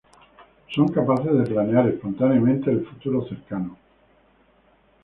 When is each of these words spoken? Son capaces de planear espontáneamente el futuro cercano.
Son 0.73 0.87
capaces 0.87 1.27
de 1.31 1.43
planear 1.45 1.87
espontáneamente 1.87 2.71
el 2.71 2.83
futuro 2.83 3.23
cercano. 3.27 3.77